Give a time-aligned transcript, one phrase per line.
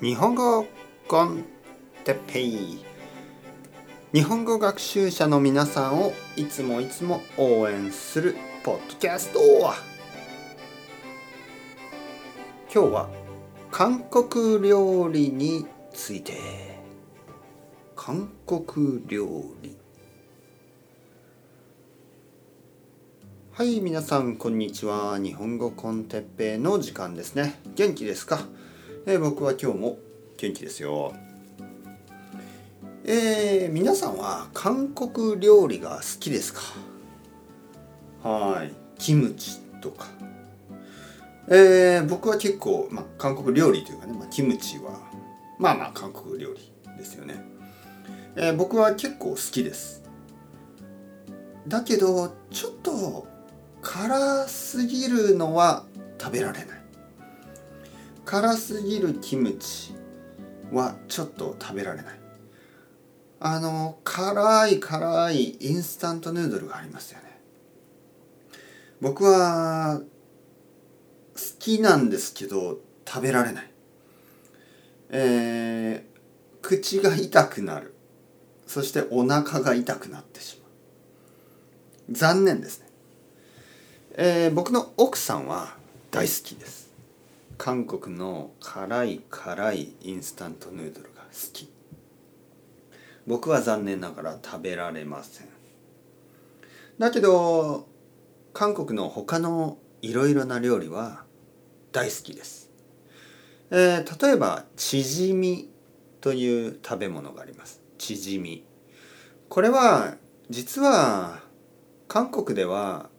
[0.00, 0.64] 日本語
[1.08, 1.44] コン
[2.04, 2.84] テペイ。
[4.12, 9.40] 日本語学習者の皆さんをいつもいつも応援するポッドキャスト。
[12.72, 13.10] 今日は
[13.72, 16.34] 韓国料理について。
[17.96, 19.26] 韓国料
[19.62, 19.76] 理。
[23.50, 25.18] はい皆さんこんにちは。
[25.18, 27.60] 日本語コンテッペイの時間ですね。
[27.74, 28.38] 元気ですか？
[29.10, 29.98] えー、僕は今日も
[30.36, 31.14] 元気ですよ。
[33.06, 36.60] えー、皆さんは韓国料理が好きですか？
[38.22, 38.72] はい。
[38.98, 40.08] キムチとか、
[41.48, 45.00] えー、僕は結構、まあ、韓国料理というかね、まあ、キムチは
[45.58, 47.42] まあまあ韓国料理ですよね、
[48.36, 50.02] えー、僕は結構好きです。
[51.66, 53.26] だけどちょっと
[53.80, 55.86] 辛すぎるのは
[56.20, 56.77] 食べられない。
[58.28, 59.94] 辛すぎるキムチ
[60.70, 62.20] はちょっと食べられない。
[63.40, 67.40] あの辛い辛いインスタントヌードルがありますよね。
[69.00, 70.04] 僕は好
[71.58, 73.70] きなんですけど食べられない。
[75.08, 77.94] えー、口が痛くなる。
[78.66, 80.68] そしてお腹が痛くなってしま
[82.10, 82.12] う。
[82.12, 82.88] 残念ですね。
[84.16, 85.78] えー、僕の奥さんは
[86.10, 86.87] 大好きです。
[87.58, 91.68] 韓国の辛い辛いインスタントヌードルが好き。
[93.26, 95.48] 僕は残念ながら食べられません。
[96.98, 97.86] だけど
[98.54, 101.24] 韓国の他のいろいろな料理は
[101.92, 102.70] 大好きです、
[103.70, 105.68] えー、例えばチヂミ
[106.20, 107.82] という食べ物があります。
[107.98, 108.64] チヂミ。
[109.48, 110.16] これは
[110.48, 111.40] 実は
[112.06, 113.10] 韓国では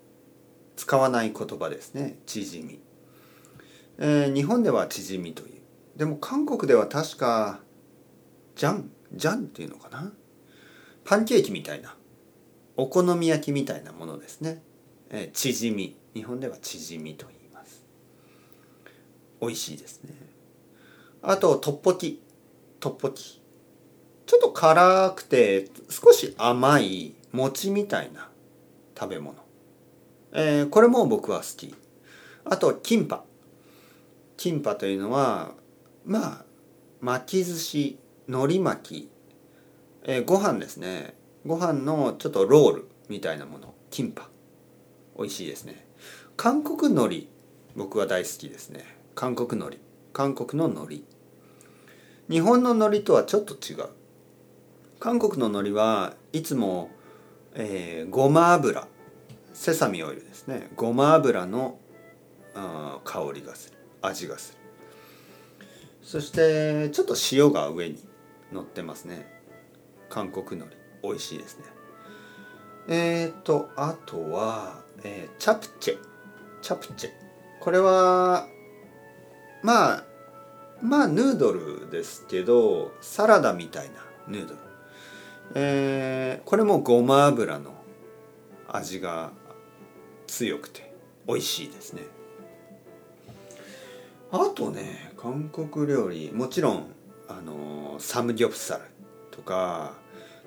[0.76, 2.18] 使わない言葉ですね。
[2.26, 2.80] チヂミ。
[4.00, 5.62] えー、日本では縮みという。
[5.98, 7.60] でも韓国では確か
[8.56, 10.12] ジャンジャンっていうのかな。
[11.04, 11.96] パンケーキみたいな。
[12.78, 14.64] お好み焼きみたいなものですね、
[15.10, 17.84] えー、縮み日本では縮みと言います。
[19.42, 20.16] 美味しいですね。
[21.22, 22.22] あとトッポキ。
[22.80, 23.42] トッポキ。
[24.26, 28.30] ちょっと辛くて少し甘い餅みたいな
[28.98, 29.36] 食べ物、
[30.32, 31.76] えー、これも僕は好き。
[32.46, 33.26] あとキンパ。
[34.40, 35.52] キンパというのは
[36.06, 36.46] まあ
[37.02, 39.10] 巻き寿司海苔巻き、
[40.06, 41.14] えー、ご飯ですね。
[41.46, 43.74] ご飯のちょっとロールみたいなもの。
[43.90, 44.30] キンパ。
[45.18, 45.86] 美味しいですね。
[46.38, 47.28] 韓国海苔
[47.76, 48.86] 僕は大好きですね。
[49.14, 49.78] 韓国海苔。
[50.14, 51.02] 韓国の海苔。
[52.30, 53.90] 日本の海苔とはちょっと違う。
[55.02, 56.92] 韓国の海苔はいつも、
[57.56, 58.88] えー、ごま油。
[59.52, 60.70] セサミオイルですね。
[60.78, 61.78] ごま油の
[63.04, 63.79] 香りがする。
[64.02, 64.60] 味がする。
[66.02, 68.04] そしてちょっと塩が上に
[68.52, 69.28] 乗ってますね。
[70.10, 70.78] 韓国海苔。
[71.04, 71.66] 美味しいですね。
[72.88, 75.98] えっ、ー、とあとは、えー、チャプチェ。
[76.62, 77.10] チャプチェ。
[77.60, 78.48] これは
[79.64, 80.04] まあ
[80.82, 83.96] まあヌードルですけどサラダみたいな
[84.28, 84.60] ヌードル。
[85.56, 87.74] えー、これもごま油の
[88.68, 89.32] 味が
[90.28, 90.94] 強くて
[91.28, 92.04] 美味しいですね。
[94.32, 96.86] あとね韓国料理もちろん
[97.28, 98.82] あのサムギョプサル
[99.32, 99.94] とか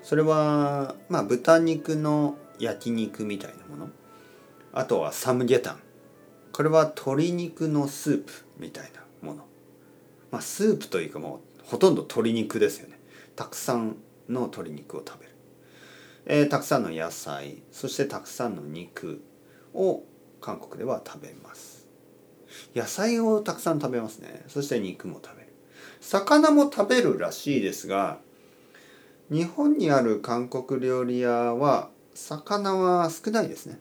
[0.01, 3.89] それはまあ豚肉の焼肉みたいなもの。
[4.73, 5.79] あとはサムゲタン。
[6.51, 9.45] これは鶏肉のスープみたいなもの。
[10.31, 12.99] まあスープというかもうほとんど鶏肉ですよね。
[13.35, 13.97] たくさん
[14.29, 15.31] の鶏肉を食べる、
[16.25, 19.23] えー、たくさんの野菜そしてたくさんの肉
[19.73, 20.03] を
[20.39, 21.82] 韓国では食べます。
[22.75, 24.43] 野菜をたくさん食べますね。
[24.47, 25.53] そして肉も食べる。
[26.01, 28.19] 魚も食べるらしいですが
[29.29, 33.79] 日本にある韓国料理屋は魚は少ないですね。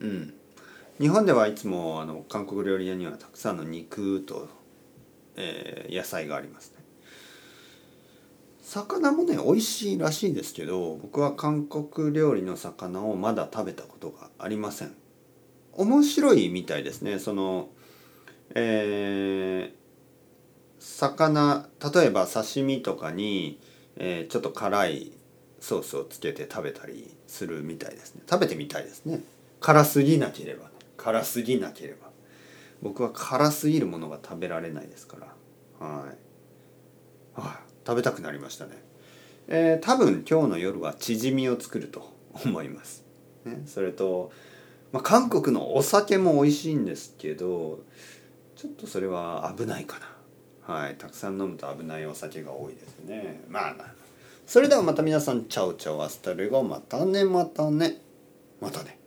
[0.00, 0.34] うん。
[1.00, 4.48] 日本ではいつもあの韓国料理屋にはたくさんの肉と、
[5.36, 6.78] えー、野菜がありますね。
[8.62, 14.94] 魚もね美味しいらしいですけど僕は韓国料理の魚をまだ食べたことがありません。
[15.78, 17.18] 面白いみたいですね。
[17.18, 17.70] その
[18.54, 23.60] えー、魚例えば刺身とかに、
[23.96, 25.12] えー、ちょっと辛い
[25.60, 28.22] ソースをつけて食べたりするみたいですね。
[28.28, 29.20] 食べてみたいですね。
[29.60, 32.08] 辛すぎなければ、辛すぎなければ。
[32.80, 35.16] 僕は辛すぎるものが食べられないですか
[35.80, 35.86] ら。
[35.86, 36.16] はい、は
[37.36, 38.82] あ、食べたくなりましたね。
[39.48, 42.14] えー、多分今日の夜はチヂミを作ると
[42.44, 43.02] 思います、
[43.46, 44.30] ね、それと
[44.92, 47.80] まあ、韓国のお酒も美味しいんですけど
[48.56, 49.98] ちょっとそれは危ないか
[50.66, 50.74] な。
[50.74, 50.96] はい。
[50.96, 53.40] たくさん飲むと危ないお酒が多いですね。
[53.48, 53.94] まあまあ
[54.46, 58.00] それではまた皆さん ciao ciao hasta luego またねまたね
[58.60, 58.98] またね。